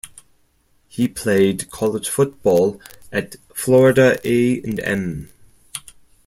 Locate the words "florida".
3.53-4.17